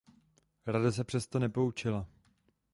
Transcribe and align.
Rada 0.65 0.91
se 0.91 1.03
přesto 1.03 1.39
nepoučila. 1.39 2.07